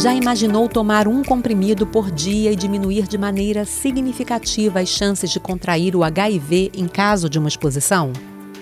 [0.00, 5.38] Já imaginou tomar um comprimido por dia e diminuir de maneira significativa as chances de
[5.38, 8.10] contrair o HIV em caso de uma exposição?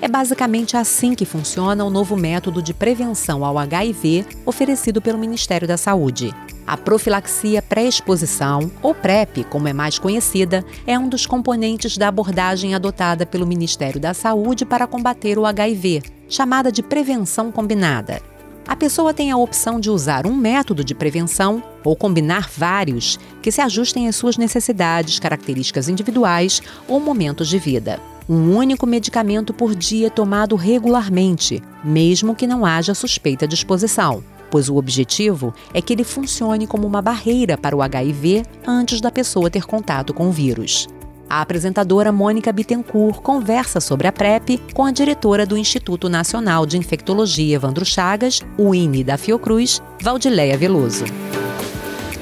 [0.02, 5.68] É basicamente assim que funciona o novo método de prevenção ao HIV oferecido pelo Ministério
[5.68, 6.34] da Saúde.
[6.66, 12.74] A profilaxia pré-exposição, ou PrEP, como é mais conhecida, é um dos componentes da abordagem
[12.74, 18.20] adotada pelo Ministério da Saúde para combater o HIV, chamada de prevenção combinada.
[18.68, 23.50] A pessoa tem a opção de usar um método de prevenção ou combinar vários que
[23.50, 29.74] se ajustem às suas necessidades, características individuais ou momentos de vida um único medicamento por
[29.74, 35.94] dia tomado regularmente, mesmo que não haja suspeita de exposição, pois o objetivo é que
[35.94, 40.32] ele funcione como uma barreira para o HIV antes da pessoa ter contato com o
[40.32, 40.86] vírus.
[41.30, 46.78] A apresentadora Mônica Bittencourt conversa sobre a PrEP com a diretora do Instituto Nacional de
[46.78, 51.04] Infectologia Evandro Chagas, o INE da Fiocruz, Valdileia Veloso.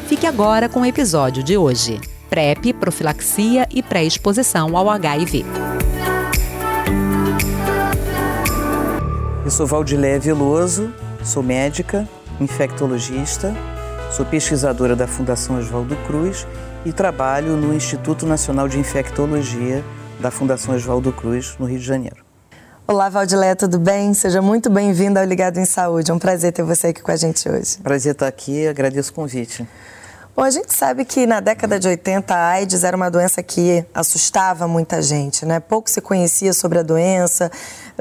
[0.09, 5.45] Fique agora com o episódio de hoje: PrEP, profilaxia e pré-exposição ao HIV.
[9.45, 12.09] Eu sou Valdiléia Veloso, sou médica,
[12.41, 13.55] infectologista,
[14.11, 16.45] sou pesquisadora da Fundação Oswaldo Cruz
[16.87, 19.85] e trabalho no Instituto Nacional de Infectologia
[20.21, 22.25] da Fundação Oswaldo Cruz, no Rio de Janeiro.
[22.87, 24.15] Olá, Valdiléia, tudo bem?
[24.15, 26.13] Seja muito bem-vinda ao Ligado em Saúde.
[26.13, 27.79] É um prazer ter você aqui com a gente hoje.
[27.83, 29.67] Prazer estar aqui, agradeço o convite.
[30.37, 33.83] Bom, a gente sabe que na década de 80 a AIDS era uma doença que
[33.95, 35.61] assustava muita gente, né?
[35.61, 37.51] Pouco se conhecia sobre a doença,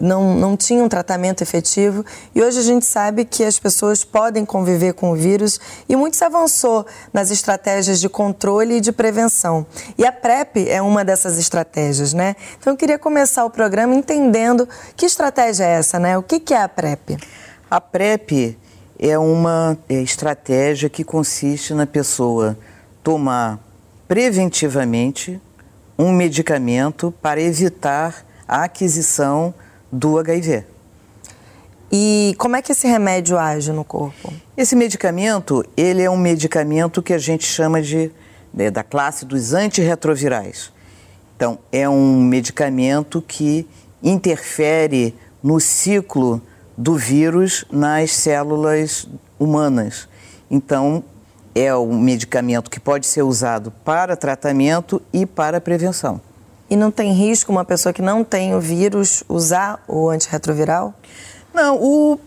[0.01, 4.43] não, não tinha um tratamento efetivo e hoje a gente sabe que as pessoas podem
[4.43, 9.65] conviver com o vírus e muito se avançou nas estratégias de controle e de prevenção.
[9.97, 12.35] E a PrEP é uma dessas estratégias, né?
[12.59, 16.17] Então eu queria começar o programa entendendo que estratégia é essa, né?
[16.17, 17.17] O que, que é a PrEP?
[17.71, 18.57] A PrEP
[18.99, 22.57] é uma é, estratégia que consiste na pessoa
[23.03, 23.59] tomar
[24.07, 25.39] preventivamente
[25.97, 29.53] um medicamento para evitar a aquisição
[29.91, 30.65] do HIV.
[31.91, 34.33] E como é que esse remédio age no corpo?
[34.57, 38.11] Esse medicamento, ele é um medicamento que a gente chama de
[38.53, 40.71] né, da classe dos antirretrovirais.
[41.35, 43.67] Então, é um medicamento que
[44.01, 45.13] interfere
[45.43, 46.41] no ciclo
[46.77, 49.07] do vírus nas células
[49.39, 50.07] humanas.
[50.49, 51.03] Então,
[51.53, 56.19] é um medicamento que pode ser usado para tratamento e para prevenção.
[56.69, 60.93] E não tem risco uma pessoa que não tem o vírus usar o antirretroviral?
[61.53, 62.19] Não, o,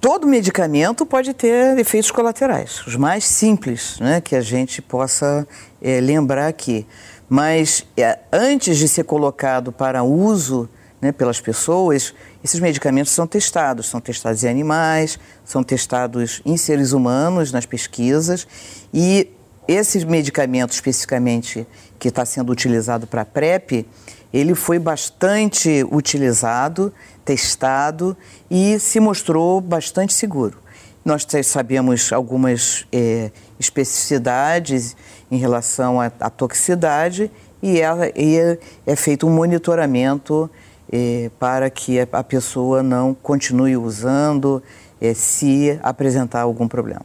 [0.00, 5.46] todo medicamento pode ter efeitos colaterais, os mais simples né, que a gente possa
[5.80, 6.86] é, lembrar aqui.
[7.28, 10.68] Mas é, antes de ser colocado para uso
[11.00, 16.92] né, pelas pessoas, esses medicamentos são testados, são testados em animais, são testados em seres
[16.92, 18.46] humanos nas pesquisas
[18.92, 19.28] e
[19.68, 21.66] esse medicamento especificamente
[21.98, 23.86] que está sendo utilizado para PrEP,
[24.32, 26.92] ele foi bastante utilizado,
[27.24, 28.16] testado
[28.50, 30.58] e se mostrou bastante seguro.
[31.04, 34.96] Nós sabemos algumas é, especificidades
[35.30, 37.30] em relação à, à toxicidade
[37.62, 40.50] e é, é, é feito um monitoramento
[40.92, 44.62] é, para que a pessoa não continue usando
[45.00, 47.04] é, se apresentar algum problema.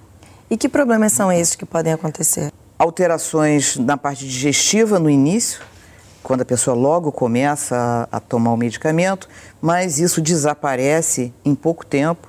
[0.49, 2.51] E que problemas são esses que podem acontecer?
[2.77, 5.61] Alterações na parte digestiva no início,
[6.21, 9.29] quando a pessoa logo começa a, a tomar o medicamento,
[9.61, 12.27] mas isso desaparece em pouco tempo,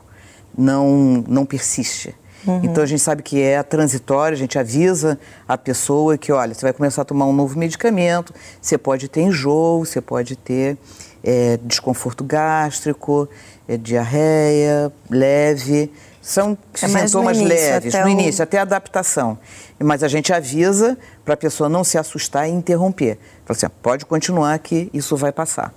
[0.57, 2.15] não, não persiste.
[2.47, 2.61] Uhum.
[2.65, 6.63] Então a gente sabe que é transitório, a gente avisa a pessoa que, olha, você
[6.63, 10.77] vai começar a tomar um novo medicamento, você pode ter enjoo, você pode ter
[11.23, 13.29] é, desconforto gástrico,
[13.69, 15.93] é, diarreia leve.
[16.21, 18.09] São é sintomas início, leves, no o...
[18.09, 19.37] início, até a adaptação.
[19.79, 23.19] Mas a gente avisa para a pessoa não se assustar e interromper.
[23.45, 25.75] Fala assim, pode continuar que isso vai passar.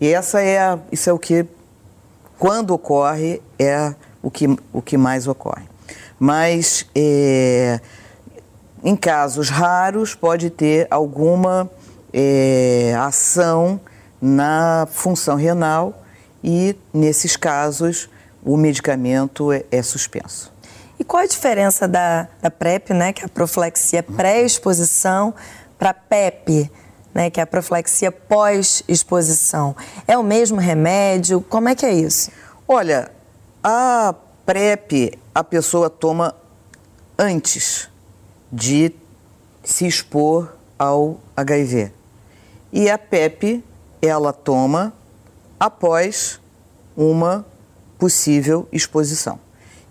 [0.00, 1.46] E essa é a, isso é o que,
[2.38, 5.64] quando ocorre, é o que, o que mais ocorre.
[6.18, 7.80] Mas é,
[8.82, 11.70] em casos raros pode ter alguma
[12.12, 13.80] é, ação
[14.22, 16.00] na função renal
[16.44, 18.08] e, nesses casos,
[18.44, 20.52] o medicamento é, é suspenso.
[20.98, 25.34] E qual a diferença da, da PrEP, né, que é a profilaxia pré-exposição,
[25.76, 26.70] para PEP,
[27.12, 29.74] né, que é a profilaxia pós-exposição?
[30.06, 31.40] É o mesmo remédio?
[31.40, 32.30] Como é que é isso?
[32.68, 33.10] Olha,
[33.64, 34.14] a
[34.46, 36.34] PrEP a pessoa toma
[37.18, 37.88] antes
[38.52, 38.92] de
[39.64, 41.90] se expor ao HIV.
[42.72, 43.64] E a PEP
[44.02, 44.92] ela toma
[45.58, 46.40] após
[46.96, 47.46] uma
[47.96, 49.38] possível exposição.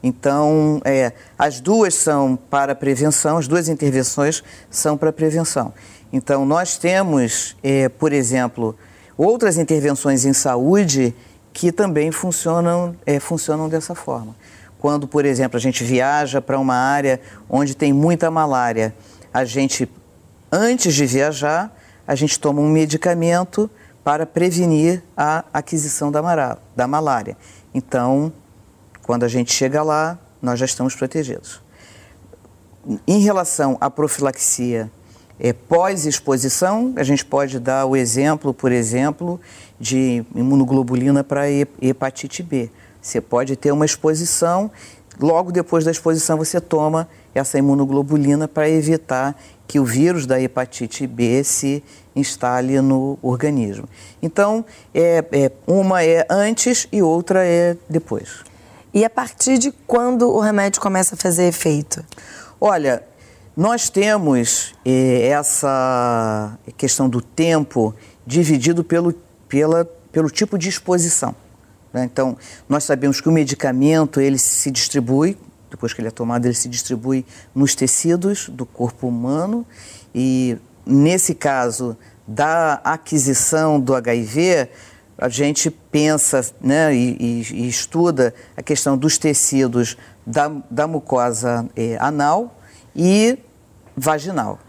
[0.04, 5.74] Então, é, as duas são para prevenção, as duas intervenções são para prevenção.
[6.12, 8.76] Então, nós temos, é, por exemplo,
[9.18, 11.16] outras intervenções em saúde
[11.54, 14.36] que também funcionam, é, funcionam dessa forma.
[14.80, 18.94] Quando, por exemplo, a gente viaja para uma área onde tem muita malária,
[19.34, 19.90] a gente,
[20.52, 21.74] antes de viajar,
[22.08, 23.70] a gente toma um medicamento
[24.04, 27.38] para prevenir a aquisição da, da malária.
[27.74, 28.32] Então,
[29.04, 31.62] quando a gente chega lá, nós já estamos protegidos.
[33.08, 34.90] Em relação à profilaxia
[35.40, 39.40] é, pós-exposição, a gente pode dar o exemplo, por exemplo,
[39.80, 42.70] de imunoglobulina para hepatite B.
[43.02, 44.70] Você pode ter uma exposição,
[45.22, 51.08] logo depois da exposição você toma essa imunoglobulina para evitar que o vírus da hepatite
[51.08, 51.84] B se
[52.16, 53.88] instale no organismo.
[54.22, 58.44] Então, é, é, uma é antes e outra é depois.
[58.94, 62.04] E a partir de quando o remédio começa a fazer efeito?
[62.60, 63.02] Olha,
[63.56, 67.96] nós temos eh, essa questão do tempo
[68.26, 69.14] dividido pelo,
[69.48, 71.34] pela, pelo tipo de exposição.
[71.94, 72.04] Né?
[72.06, 75.38] Então, nós sabemos que o medicamento ele se distribui,
[75.70, 79.66] depois que ele é tomado, ele se distribui nos tecidos do corpo humano
[80.14, 81.98] e, nesse caso
[82.28, 84.70] da aquisição do HIV,
[85.18, 91.96] a gente pensa né, e, e, estuda a questão dos tecidos da, da mucosa eh,
[92.00, 92.58] anal,
[92.96, 93.38] e
[93.96, 94.60] vaginal,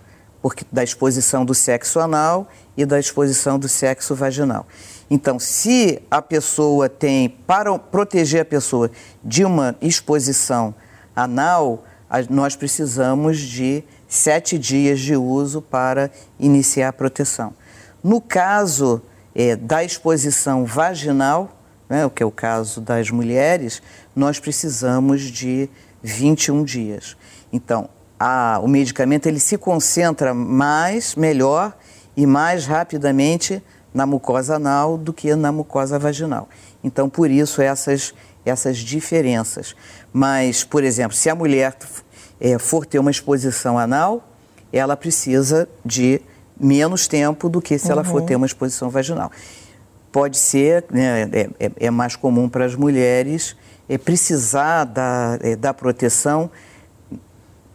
[0.41, 4.67] porque da exposição do sexo anal e da exposição do sexo vaginal.
[5.11, 8.91] Então, se a pessoa tem, para proteger a pessoa
[9.23, 10.75] de uma exposição
[11.15, 11.85] anal,
[12.31, 17.55] nós precisamos de sete dias de uso para iniciar a proteção.
[18.03, 19.03] No caso
[19.35, 21.59] é, da exposição vaginal,
[21.89, 23.83] né, o que é o caso das mulheres,
[24.17, 25.69] nós precisamos de
[26.03, 27.17] 21 dias.
[27.53, 27.89] Então,
[28.19, 31.75] a, o medicamento ele se concentra mais, melhor
[32.17, 33.63] e mais rapidamente
[33.93, 36.49] na mucosa anal do que na mucosa vaginal.
[36.83, 38.15] Então, por isso, essas,
[38.45, 39.75] essas diferenças.
[40.13, 41.77] Mas, por exemplo, se a mulher
[42.41, 44.29] é, for ter uma exposição anal,
[44.73, 46.21] ela precisa de
[46.59, 47.93] menos tempo do que se uhum.
[47.93, 48.27] ela for uhum.
[48.27, 49.31] ter uma exposição vaginal.
[50.11, 53.57] Pode ser, né, é, é, é mais comum para as mulheres
[53.89, 56.51] é, precisar da, é, da proteção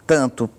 [0.06, 0.50] tanto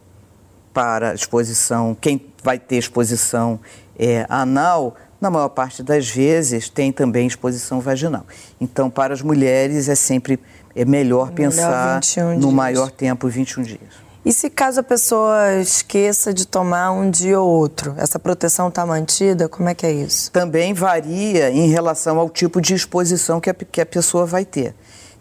[0.72, 3.60] para exposição, quem vai ter exposição
[3.98, 8.24] é, anal, na maior parte das vezes tem também exposição vaginal.
[8.60, 10.38] Então, para as mulheres é sempre
[10.74, 12.00] é melhor, melhor pensar
[12.36, 12.52] no dias.
[12.52, 14.08] maior tempo, 21 dias.
[14.24, 18.84] E se caso a pessoa esqueça de tomar um dia ou outro, essa proteção está
[18.84, 19.48] mantida?
[19.48, 20.30] Como é que é isso?
[20.30, 24.74] Também varia em relação ao tipo de exposição que a, que a pessoa vai ter.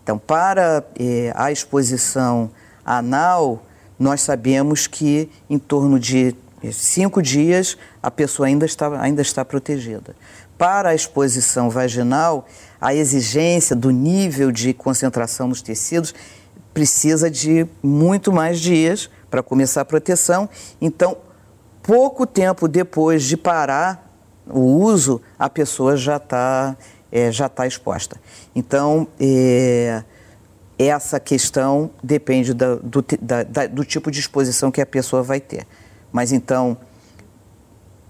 [0.04, 2.50] Então, para eh, a exposição
[2.86, 3.64] anal,
[3.98, 6.36] nós sabemos que em torno de
[6.72, 10.16] cinco dias a pessoa ainda está, ainda está protegida.
[10.58, 12.48] Para a exposição vaginal,
[12.82, 16.14] a exigência do nível de concentração nos tecidos
[16.74, 20.50] precisa de muito mais dias para começar a proteção.
[20.82, 21.18] Então,
[21.84, 24.08] pouco tempo depois de parar
[24.48, 26.76] o uso, a pessoa já está
[27.12, 28.20] é, já tá exposta.
[28.56, 30.04] Então, é,
[30.78, 35.40] essa questão depende da, do, da, da, do tipo de exposição que a pessoa vai
[35.40, 35.66] ter.
[36.18, 36.76] Mas então,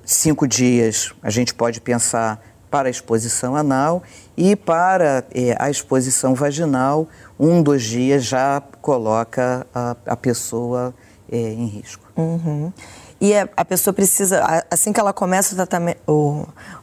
[0.05, 4.01] cinco dias a gente pode pensar para a exposição anal
[4.37, 10.95] e para é, a exposição vaginal, um, dois dias já coloca a, a pessoa
[11.29, 12.09] é, em risco.
[12.15, 12.71] Uhum.
[13.19, 15.99] E a, a, pessoa precisa, assim que ela começa o tratamento,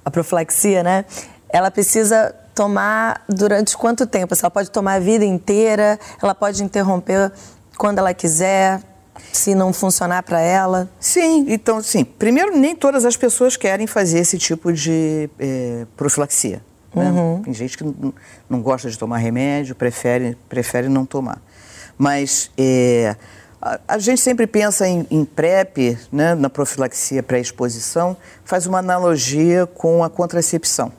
[0.05, 1.07] a profilaxia, né?
[1.49, 4.35] Ela precisa tomar durante quanto tempo?
[4.39, 7.33] ela pode tomar a vida inteira, ela pode interromper
[7.79, 8.83] quando ela quiser,
[9.33, 10.89] se não funcionar para ela?
[10.99, 12.05] Sim, então, sim.
[12.05, 16.63] Primeiro, nem todas as pessoas querem fazer esse tipo de é, profilaxia.
[16.95, 17.11] Né?
[17.11, 17.43] Uhum.
[17.43, 18.15] Tem gente que não,
[18.49, 21.43] não, gosta de tomar remédio, prefere, prefere não tomar.
[21.99, 23.17] Mas é,
[23.61, 29.67] a, a, gente sempre pensa em, em PrEP, né, na profilaxia pré-exposição, faz uma analogia
[29.67, 30.93] com a contracepção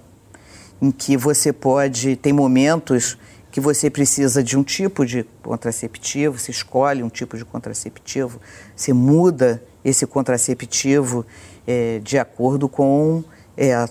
[0.81, 3.17] em que você pode, tem momentos
[3.55, 8.41] que você precisa de um tipo de contraceptivo, você escolhe um tipo de contraceptivo,
[8.75, 11.25] você muda esse contraceptivo
[11.65, 13.23] é, de acordo com
[13.55, 13.89] é, a,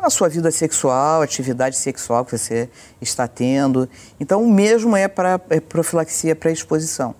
[0.00, 2.68] a, sua vida sexual, atividade sexual que você
[3.00, 3.88] está tendo.
[4.20, 7.14] Então, o mesmo é para é, profilaxia para exposição.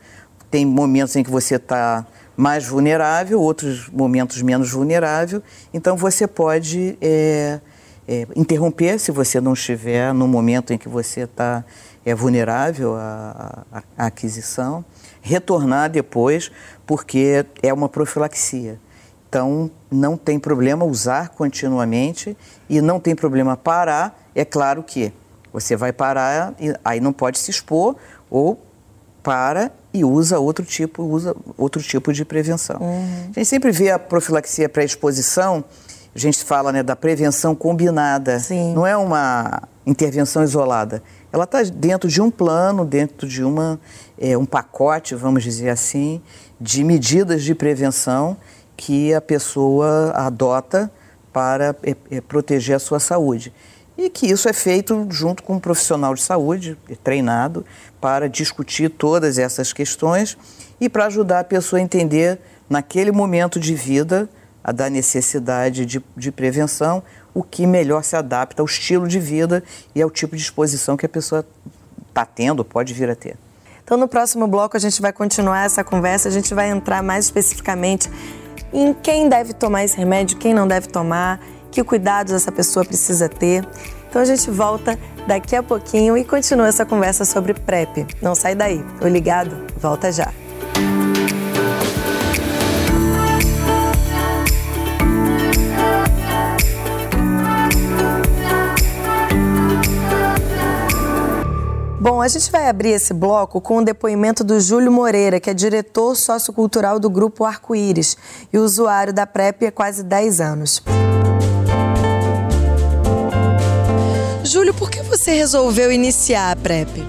[0.50, 5.43] Tem momentos em que você está mais vulnerável, outros momentos menos vulnerável.
[5.73, 7.59] Então, você pode é,
[8.08, 11.64] é, interromper se você não estiver no momento em que você está
[12.04, 14.84] é, vulnerável à, à, à aquisição,
[15.20, 16.50] retornar depois,
[16.86, 18.78] porque é uma profilaxia.
[19.28, 22.36] Então, não tem problema usar continuamente
[22.68, 24.16] e não tem problema parar.
[24.34, 25.12] É claro que
[25.52, 27.96] você vai parar e aí não pode se expor
[28.30, 28.62] ou
[29.22, 32.76] para e usa outro tipo, usa outro tipo de prevenção.
[32.80, 33.30] Uhum.
[33.30, 35.64] A gente sempre vê a profilaxia pré-exposição,
[36.16, 38.40] a gente fala né, da prevenção combinada.
[38.40, 38.73] Sim.
[38.73, 41.02] Não é uma intervenção isolada.
[41.30, 43.78] Ela está dentro de um plano, dentro de uma,
[44.18, 46.23] é, um pacote, vamos dizer assim,
[46.58, 48.37] de medidas de prevenção
[48.75, 50.90] que a pessoa adota
[51.32, 53.52] para é, é, proteger a sua saúde.
[53.99, 57.64] E que isso é feito junto com um profissional de saúde, treinado,
[58.00, 60.37] para discutir todas essas questões
[60.80, 64.28] e para ajudar a pessoa a entender, naquele momento de vida,
[64.73, 69.62] da necessidade de, de prevenção, o que melhor se adapta ao estilo de vida
[69.94, 71.46] e ao tipo de exposição que a pessoa
[72.08, 73.37] está tendo, pode vir a ter.
[73.85, 77.26] Então, no próximo bloco, a gente vai continuar essa conversa, a gente vai entrar mais
[77.26, 78.11] especificamente
[78.73, 83.28] em quem deve tomar esse remédio, quem não deve tomar, que cuidados essa pessoa precisa
[83.28, 83.64] ter.
[84.08, 88.06] Então, a gente volta daqui a pouquinho e continua essa conversa sobre PrEP.
[88.20, 90.32] Não sai daí, o ligado volta já.
[102.08, 105.52] Bom, a gente vai abrir esse bloco com o depoimento do Júlio Moreira, que é
[105.52, 108.16] diretor sociocultural do Grupo Arco-Íris
[108.52, 110.80] e usuário da PrEP há quase 10 anos.
[114.44, 117.04] Júlio, por que você resolveu iniciar a PrEP?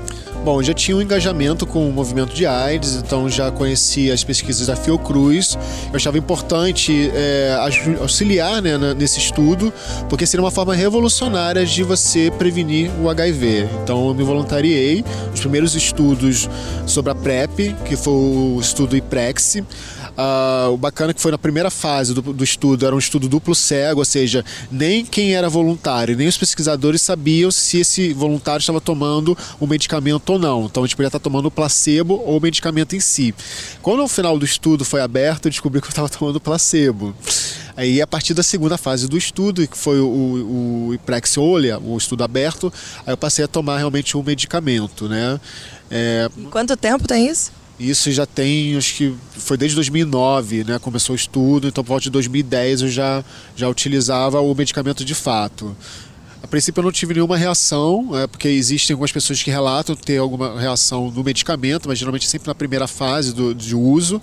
[0.48, 4.68] Bom, já tinha um engajamento com o movimento de AIDS, então já conhecia as pesquisas
[4.68, 5.58] da Fiocruz.
[5.92, 7.54] Eu achava importante é,
[8.00, 9.74] auxiliar né, nesse estudo,
[10.08, 13.68] porque seria uma forma revolucionária de você prevenir o HIV.
[13.84, 15.04] Então eu me voluntariei.
[15.34, 16.50] Os primeiros estudos
[16.86, 19.58] sobre a PrEP, que foi o estudo IPREX,
[20.18, 23.30] Uh, o bacana é que foi na primeira fase do, do, estudo, era um estudo
[23.30, 28.60] duplo cego, ou seja, nem quem era voluntário, nem os pesquisadores sabiam se esse voluntário
[28.60, 30.66] estava tomando o medicamento ou não.
[30.66, 33.34] Então a gente podia estar tomando o placebo ou o medicamento em si.
[33.82, 37.16] Quando o final do estudo foi aberto, eu descobri que eu estava tomando placebo.
[37.76, 40.08] Aí, a partir da segunda fase do estudo, que foi o,
[40.88, 42.74] o Iprexolia, o estudo aberto,
[43.06, 45.40] aí eu passei a tomar realmente um medicamento, né?
[45.92, 46.28] É...
[46.50, 47.52] Quanto tempo tem isso?
[47.80, 50.80] Isso já tem, acho que foi desde 2009, né?
[50.80, 53.24] Começou o estudo, então por volta de 2010 eu já,
[53.56, 55.78] já utilizava o medicamento de fato.
[56.42, 60.18] A princípio eu não tive nenhuma reação, é, porque existem algumas pessoas que relatam ter
[60.18, 64.22] alguma reação no medicamento, mas geralmente sempre na primeira fase do, de uso.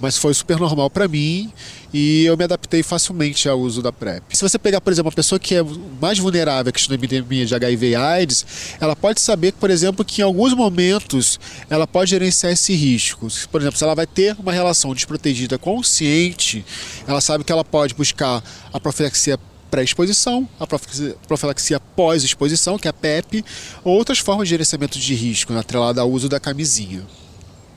[0.00, 1.52] Mas foi super normal para mim
[1.94, 4.22] e eu me adaptei facilmente ao uso da PrEP.
[4.36, 5.62] Se você pegar, por exemplo, uma pessoa que é
[6.00, 8.46] mais vulnerável à questão da epidemia de HIV e AIDS,
[8.80, 11.38] ela pode saber, por exemplo, que em alguns momentos
[11.70, 13.28] ela pode gerenciar esse risco.
[13.50, 16.64] Por exemplo, se ela vai ter uma relação desprotegida consciente,
[17.06, 18.42] ela sabe que ela pode buscar
[18.72, 19.38] a profilaxia
[19.72, 23.42] pré-exposição, a profilaxia pós-exposição, que é a PEP,
[23.82, 27.02] ou outras formas de gerenciamento de risco, atrelada ao uso da camisinha.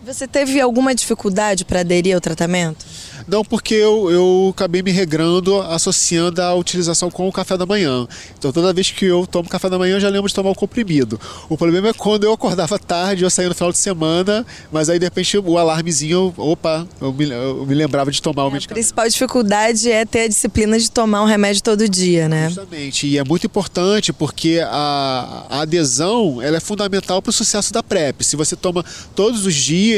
[0.06, 2.86] Você teve alguma dificuldade para aderir ao tratamento?
[3.28, 8.08] Não, porque eu, eu acabei me regrando associando a utilização com o café da manhã.
[8.38, 10.56] Então toda vez que eu tomo café da manhã eu já lembro de tomar o
[10.56, 11.20] comprimido.
[11.50, 15.00] O problema é quando eu acordava tarde, eu saía no final de semana, mas aí
[15.00, 18.74] de repente o alarmezinho, opa, eu me, eu me lembrava de tomar é, o medicamento.
[18.74, 22.50] A principal dificuldade é ter a disciplina de tomar um remédio todo dia, né?
[22.50, 27.74] Justamente, e é muito importante porque a, a adesão ela é fundamental para o sucesso
[27.74, 28.24] da PrEP.
[28.24, 28.86] Se você toma
[29.16, 29.95] todos os dias,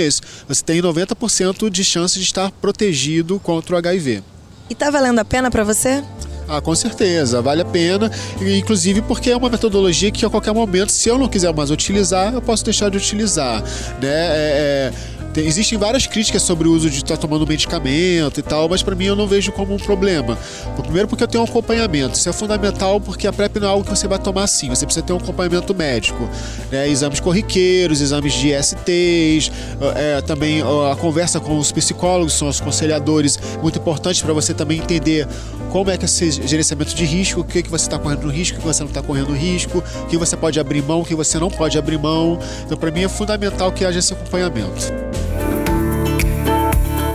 [0.48, 4.24] você tem 90% de chance de estar protegido protegido contra o HIV.
[4.70, 6.04] E está valendo a pena para você?
[6.50, 10.92] Ah, com certeza, vale a pena, inclusive porque é uma metodologia que a qualquer momento,
[10.92, 13.62] se eu não quiser mais utilizar, eu posso deixar de utilizar.
[14.02, 14.08] Né?
[14.08, 18.44] É, é tem, existem várias críticas sobre o uso de estar tá tomando medicamento e
[18.44, 20.38] tal, mas para mim eu não vejo como um problema.
[20.82, 22.16] Primeiro porque eu tenho um acompanhamento.
[22.16, 24.70] Isso é fundamental porque a PrEP não é algo que você vai tomar assim.
[24.70, 26.28] Você precisa ter um acompanhamento médico.
[26.72, 26.90] Né?
[26.90, 29.52] Exames corriqueiros, exames de STs,
[29.96, 34.80] é, também a conversa com os psicólogos, são os conselhadores, muito importante para você também
[34.80, 35.28] entender
[35.72, 38.58] como é que é esse gerenciamento de risco, o que, que você está correndo risco,
[38.58, 41.14] o que você não está correndo risco, o que você pode abrir mão, o que
[41.14, 42.40] você não pode abrir mão.
[42.66, 45.27] Então, para mim, é fundamental que haja esse acompanhamento.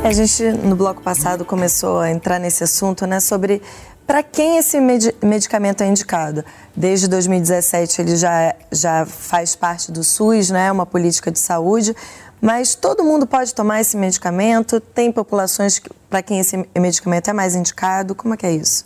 [0.04, 3.62] A gente, no bloco passado, começou a entrar nesse assunto, né, sobre
[4.04, 6.44] para quem esse med medicamento é indicado.
[6.74, 11.94] Desde 2017 ele já, já faz parte do SUS, né, uma política de saúde,
[12.40, 14.80] mas todo mundo pode tomar esse medicamento?
[14.80, 15.80] Tem populações
[16.10, 18.16] para quem esse medicamento é mais indicado?
[18.16, 18.84] Como é que é isso?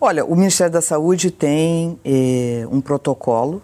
[0.00, 3.60] Olha, o Ministério da Saúde tem eh, um protocolo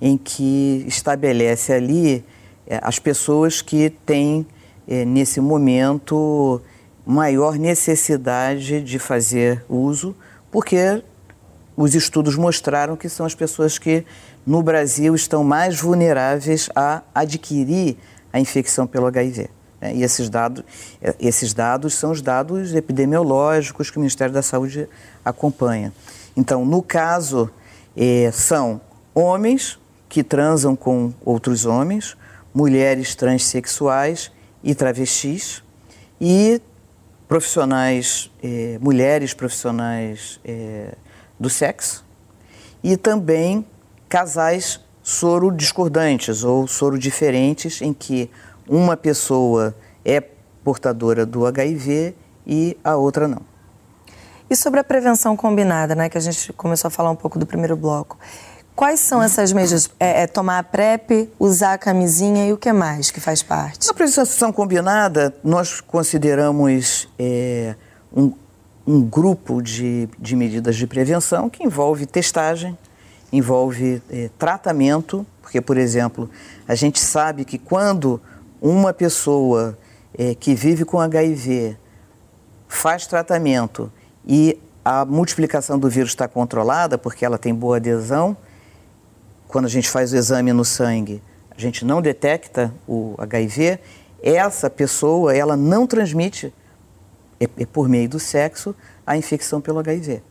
[0.00, 2.24] em que estabelece ali
[2.66, 4.46] eh, as pessoas que têm,
[4.86, 6.60] eh, nesse momento,
[7.06, 10.14] maior necessidade de fazer uso,
[10.50, 11.02] porque
[11.76, 14.04] os estudos mostraram que são as pessoas que
[14.46, 17.96] no Brasil estão mais vulneráveis a adquirir
[18.32, 19.48] a infecção pelo HIV.
[19.80, 19.96] Né?
[19.96, 20.64] E esses dados,
[21.02, 24.88] eh, esses dados são os dados epidemiológicos que o Ministério da Saúde
[25.24, 25.92] acompanha.
[26.36, 27.50] Então, no caso,
[27.96, 28.80] eh, são
[29.14, 32.16] homens que transam com outros homens,
[32.52, 34.30] mulheres transexuais
[34.64, 35.62] e travestis
[36.20, 36.60] e
[37.28, 40.94] profissionais, eh, mulheres profissionais eh,
[41.38, 42.04] do sexo
[42.82, 43.66] e também
[44.08, 48.30] casais soro discordantes ou soro diferentes em que
[48.66, 50.20] uma pessoa é
[50.64, 52.14] portadora do HIV
[52.46, 53.42] e a outra não.
[54.48, 57.46] E sobre a prevenção combinada, né, que a gente começou a falar um pouco do
[57.46, 58.18] primeiro bloco.
[58.74, 59.88] Quais são essas medidas?
[60.00, 63.86] É, é, tomar a PrEP, usar a camisinha e o que mais que faz parte?
[63.86, 67.76] Na prevenção combinada, nós consideramos é,
[68.14, 68.32] um,
[68.84, 72.76] um, grupo de, de, medidas de prevenção que envolve testagem,
[73.32, 76.28] envolve é, tratamento, porque, por exemplo,
[76.66, 78.20] a gente sabe que quando
[78.60, 79.78] uma pessoa
[80.18, 81.76] é, que vive com HIV
[82.66, 83.92] faz tratamento
[84.26, 88.36] e a multiplicação do vírus está controlada, porque ela tem boa adesão,
[89.48, 91.22] quando a gente faz o exame no sangue,
[91.56, 93.78] a gente não detecta o HIV,
[94.22, 96.52] essa pessoa, ela não transmite,
[97.38, 98.74] é, é por meio do sexo,
[99.06, 100.22] a infecção pelo HIV.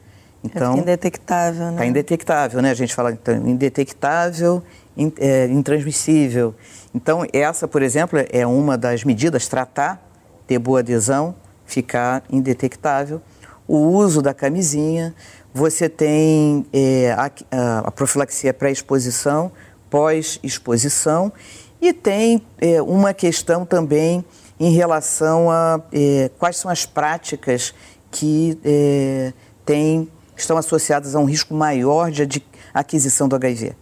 [0.43, 1.71] Então, é indetectável, né?
[1.71, 2.71] Está indetectável, né?
[2.71, 4.61] A gente fala então, indetectável,
[4.97, 6.53] in, é, intransmissível.
[6.93, 10.05] Então, essa, por exemplo, é uma das medidas, tratar,
[10.45, 11.33] ter boa adesão,
[11.65, 13.21] ficar indetectável.
[13.65, 15.15] O uso da camisinha,
[15.53, 19.51] você tem é, a, a, profilaxia pré-exposição,
[19.89, 21.31] pós-exposição
[21.79, 24.25] e tem é, uma questão também
[24.59, 27.73] em relação a é, quais são as práticas
[28.09, 29.33] que é,
[29.65, 33.75] tem, estão associadas a um risco maior de aquisição do HIV.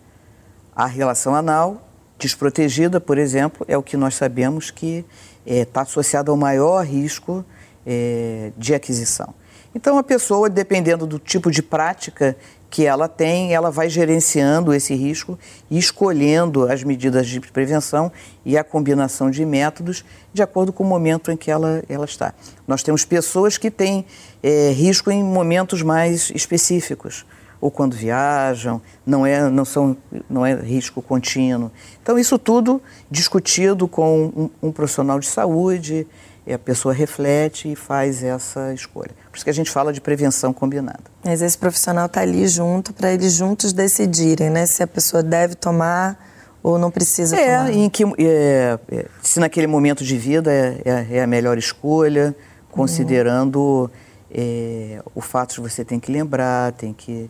[0.75, 5.05] A relação anal desprotegida, por exemplo, é o que nós sabemos que
[5.45, 7.43] está é, associado ao maior risco
[7.85, 9.33] é, de aquisição.
[9.73, 12.35] Então, a pessoa, dependendo do tipo de prática
[12.69, 15.37] que ela tem, ela vai gerenciando esse risco
[15.69, 18.09] e escolhendo as medidas de prevenção
[18.45, 22.33] e a combinação de métodos de acordo com o momento em que ela, ela está.
[22.65, 24.05] Nós temos pessoas que têm
[24.41, 27.25] é, risco em momentos mais específicos,
[27.59, 29.95] ou quando viajam, não é, não são,
[30.29, 31.69] não é risco contínuo.
[32.01, 36.07] Então, isso tudo discutido com um, um profissional de saúde,
[36.45, 39.11] e a pessoa reflete e faz essa escolha.
[39.29, 41.03] Por isso que a gente fala de prevenção combinada.
[41.23, 44.65] Mas esse profissional está ali junto para eles juntos decidirem, né?
[44.65, 46.17] Se a pessoa deve tomar
[46.63, 47.71] ou não precisa é, tomar.
[47.71, 52.35] Em que, é, é, se naquele momento de vida é, é, é a melhor escolha,
[52.71, 53.89] considerando
[54.29, 55.01] uhum.
[55.13, 57.29] o fato de você tem que lembrar, tem que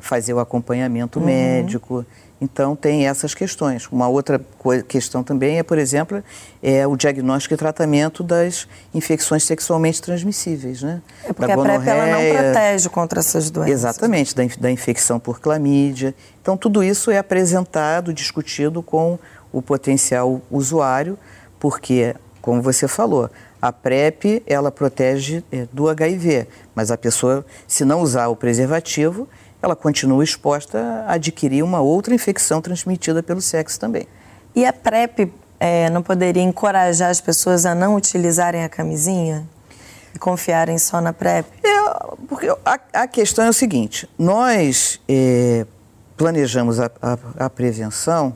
[0.00, 1.26] fazer o acompanhamento uhum.
[1.26, 2.04] médico.
[2.42, 3.86] Então, tem essas questões.
[3.86, 4.44] Uma outra
[4.88, 6.24] questão também é, por exemplo,
[6.60, 11.00] é o diagnóstico e tratamento das infecções sexualmente transmissíveis, né?
[11.22, 13.72] É porque da a PrEP ela não protege contra essas doenças.
[13.72, 16.12] Exatamente, da, da infecção por clamídia.
[16.40, 19.20] Então, tudo isso é apresentado, discutido com
[19.52, 21.16] o potencial usuário,
[21.60, 27.84] porque, como você falou, a PrEP, ela protege é, do HIV, mas a pessoa, se
[27.84, 29.28] não usar o preservativo,
[29.62, 34.06] ela continua exposta a adquirir uma outra infecção transmitida pelo sexo também.
[34.54, 39.46] E a PrEP é, não poderia encorajar as pessoas a não utilizarem a camisinha?
[40.14, 41.46] E confiarem só na PrEP?
[41.62, 45.64] É, porque a, a questão é o seguinte: nós é,
[46.16, 48.34] planejamos a, a, a prevenção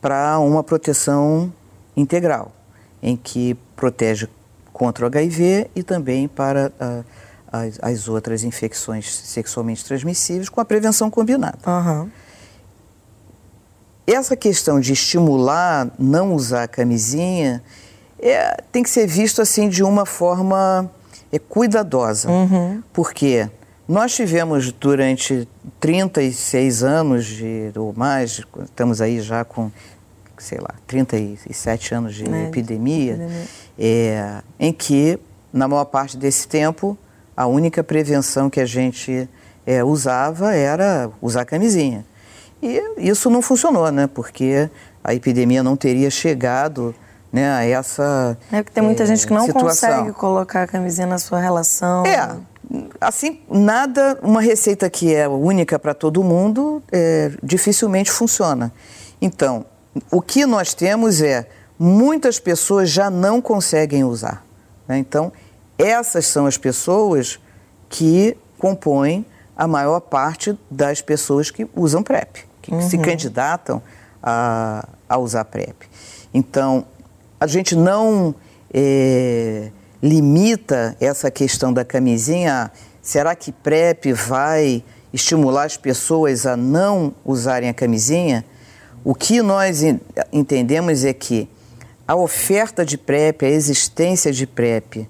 [0.00, 1.52] para uma proteção
[1.96, 2.52] integral,
[3.02, 4.28] em que protege
[4.72, 7.02] contra o HIV e também para a
[7.52, 11.58] as, as outras infecções sexualmente transmissíveis com a prevenção combinada.
[11.66, 12.10] Uhum.
[14.06, 17.62] Essa questão de estimular não usar a camisinha
[18.18, 20.90] é, tem que ser visto assim de uma forma
[21.30, 22.82] é, cuidadosa, uhum.
[22.92, 23.48] porque
[23.86, 25.48] nós tivemos durante
[25.80, 29.70] 36 anos de, ou mais, estamos aí já com,
[30.36, 33.46] sei lá, 37 anos de é, epidemia, epidemia.
[33.78, 35.18] É, em que,
[35.52, 36.98] na maior parte desse tempo,
[37.38, 39.28] a única prevenção que a gente
[39.64, 42.04] é, usava era usar camisinha.
[42.60, 44.08] E isso não funcionou, né?
[44.08, 44.68] Porque
[45.04, 46.92] a epidemia não teria chegado
[47.32, 48.36] né, a essa.
[48.50, 49.68] É porque tem muita é, gente que não situação.
[49.68, 52.04] consegue colocar a camisinha na sua relação.
[52.04, 52.36] É,
[53.00, 58.72] Assim, nada, uma receita que é única para todo mundo, é, dificilmente funciona.
[59.22, 59.64] Então,
[60.10, 61.48] o que nós temos é
[61.78, 64.44] muitas pessoas já não conseguem usar.
[64.88, 64.98] Né?
[64.98, 65.32] Então,
[65.78, 67.38] essas são as pessoas
[67.88, 69.24] que compõem
[69.56, 72.88] a maior parte das pessoas que usam PrEP, que uhum.
[72.88, 73.80] se candidatam
[74.22, 75.88] a, a usar PrEP.
[76.34, 76.84] Então,
[77.40, 78.34] a gente não
[78.72, 79.70] é,
[80.02, 82.70] limita essa questão da camisinha.
[83.00, 88.44] Será que PrEP vai estimular as pessoas a não usarem a camisinha?
[89.04, 89.82] O que nós
[90.32, 91.48] entendemos é que
[92.06, 95.08] a oferta de PrEP, a existência de PrEP,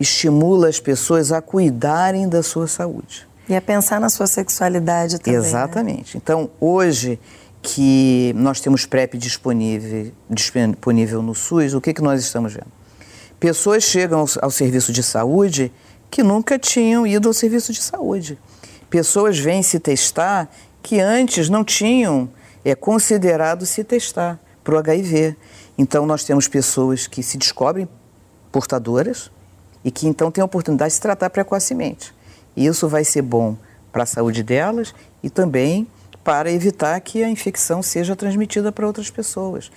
[0.00, 3.28] estimula as pessoas a cuidarem da sua saúde.
[3.46, 5.38] E a pensar na sua sexualidade também.
[5.38, 5.46] Né?
[5.46, 6.16] Exatamente.
[6.16, 6.20] Né?
[6.22, 7.20] Então, hoje
[7.62, 12.72] que nós temos PrEP disponível, disponível no SUS, o que, que nós estamos vendo?
[13.38, 15.70] Pessoas chegam ao, ao serviço de saúde
[16.10, 18.38] que nunca tinham ido ao serviço de saúde.
[18.88, 20.50] Pessoas vêm se testar
[20.82, 22.30] que antes não tinham
[22.64, 25.36] é, considerado se testar para o HIV.
[25.76, 27.88] Então, nós temos pessoas que se descobrem
[28.50, 29.30] portadoras
[29.84, 32.14] e que então têm a oportunidade de se tratar precocemente.
[32.56, 33.56] E isso vai ser bom
[33.92, 35.86] para a saúde delas e também
[36.22, 39.70] para evitar que a infecção seja transmitida para outras pessoas.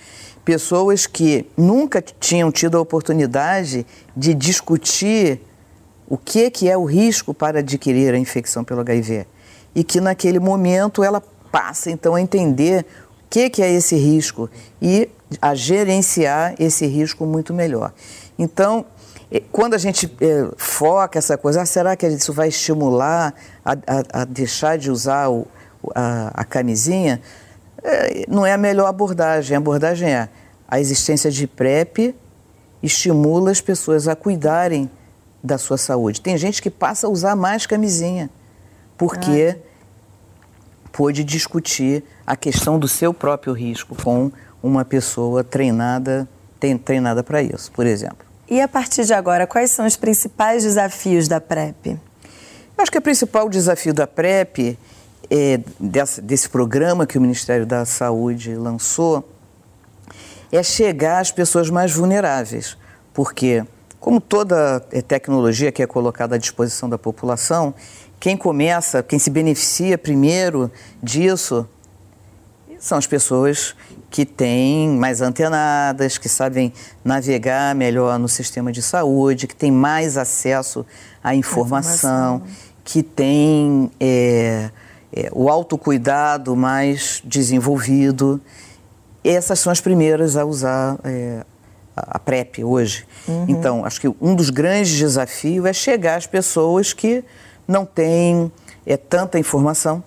[0.44, 3.86] Pessoas que nunca tinham tido a oportunidade
[4.16, 5.40] de discutir
[6.06, 9.26] o que, que é o risco para adquirir a infecção pelo HIV.
[9.74, 12.84] E que naquele momento ela passa então a entender
[13.24, 15.08] o que, que é esse risco e
[15.40, 17.92] a gerenciar esse risco muito melhor.
[18.38, 18.84] Então,
[19.40, 24.22] quando a gente é, foca essa coisa, ah, será que isso vai estimular a, a,
[24.22, 25.46] a deixar de usar o,
[25.94, 27.20] a, a camisinha,
[27.82, 29.56] é, não é a melhor abordagem.
[29.56, 30.28] A abordagem é
[30.68, 32.14] a existência de PrEP
[32.82, 34.90] estimula as pessoas a cuidarem
[35.42, 36.20] da sua saúde.
[36.20, 38.30] Tem gente que passa a usar mais camisinha,
[38.96, 40.88] porque ah.
[40.92, 44.30] pôde discutir a questão do seu próprio risco com
[44.62, 46.28] uma pessoa treinada,
[46.84, 48.33] treinada para isso, por exemplo.
[48.48, 51.86] E a partir de agora, quais são os principais desafios da PrEP?
[51.86, 51.98] Eu
[52.82, 54.78] acho que o principal desafio da PrEP
[55.30, 59.26] é, desse, desse programa que o Ministério da Saúde lançou
[60.52, 62.76] é chegar às pessoas mais vulneráveis,
[63.12, 63.64] porque,
[63.98, 67.74] como toda é, tecnologia que é colocada à disposição da população,
[68.20, 70.70] quem começa, quem se beneficia primeiro
[71.02, 71.68] disso
[72.84, 73.74] são as pessoas
[74.10, 76.70] que têm mais antenadas, que sabem
[77.02, 80.84] navegar melhor no sistema de saúde, que têm mais acesso
[81.22, 82.42] à informação, informação.
[82.84, 84.68] que têm é,
[85.10, 88.38] é, o autocuidado mais desenvolvido.
[89.24, 91.42] Essas são as primeiras a usar é,
[91.96, 93.06] a PrEP hoje.
[93.26, 93.46] Uhum.
[93.48, 97.24] Então, acho que um dos grandes desafios é chegar às pessoas que
[97.66, 98.52] não têm
[98.84, 100.04] é, tanta informação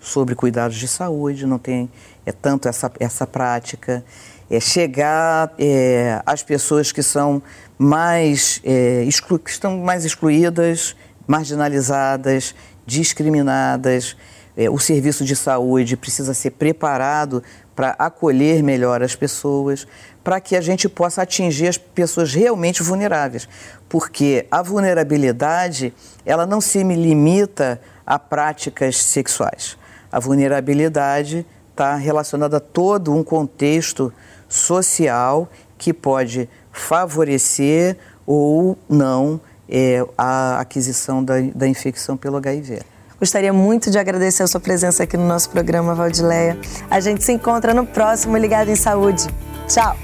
[0.00, 1.90] sobre cuidados de saúde, não tem
[2.24, 4.04] é, tanto essa, essa prática,
[4.50, 7.42] é chegar é, às pessoas que são
[7.78, 12.54] mais é, exclu, que estão mais excluídas, marginalizadas,
[12.86, 14.16] discriminadas,
[14.56, 17.42] é, o serviço de saúde precisa ser preparado
[17.76, 19.86] para acolher melhor as pessoas,
[20.24, 23.48] para que a gente possa atingir as pessoas realmente vulneráveis.
[23.88, 25.94] Porque a vulnerabilidade,
[26.26, 29.78] ela não se limita a práticas sexuais.
[30.10, 34.12] A vulnerabilidade está relacionada a todo um contexto
[34.48, 42.80] social que pode favorecer ou não é, a aquisição da, da infecção pelo HIV.
[43.18, 46.56] Gostaria muito de agradecer a sua presença aqui no nosso programa, Valdileia.
[46.88, 49.26] A gente se encontra no próximo Ligado em Saúde.
[49.66, 49.96] Tchau!